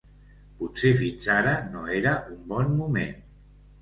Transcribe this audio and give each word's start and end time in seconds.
Potser 0.61 0.91
fins 1.01 1.29
ara 1.35 1.53
no 1.75 1.85
era 1.99 2.15
un 2.33 2.43
bon 2.55 2.77
moment. 2.83 3.15